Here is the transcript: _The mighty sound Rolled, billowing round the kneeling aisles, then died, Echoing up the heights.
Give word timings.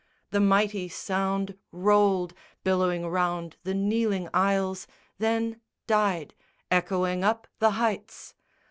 _The 0.31 0.39
mighty 0.39 0.87
sound 0.89 1.59
Rolled, 1.71 2.33
billowing 2.63 3.07
round 3.07 3.57
the 3.63 3.75
kneeling 3.75 4.29
aisles, 4.33 4.87
then 5.19 5.61
died, 5.85 6.33
Echoing 6.71 7.23
up 7.23 7.45
the 7.59 7.73
heights. 7.77 8.33